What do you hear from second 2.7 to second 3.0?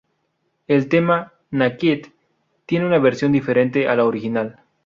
una